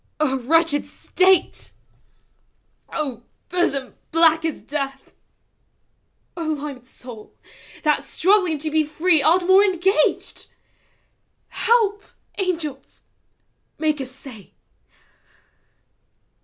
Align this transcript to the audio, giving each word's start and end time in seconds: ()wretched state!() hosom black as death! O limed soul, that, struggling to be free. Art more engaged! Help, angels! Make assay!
()wretched 0.47 0.83
state!() 0.83 1.73
hosom 2.89 3.93
black 4.11 4.43
as 4.43 4.63
death! 4.63 5.13
O 6.35 6.41
limed 6.43 6.87
soul, 6.87 7.35
that, 7.83 8.03
struggling 8.03 8.57
to 8.57 8.71
be 8.71 8.83
free. 8.83 9.21
Art 9.21 9.45
more 9.45 9.63
engaged! 9.63 10.47
Help, 11.49 12.01
angels! 12.39 13.03
Make 13.77 14.01
assay! 14.01 14.53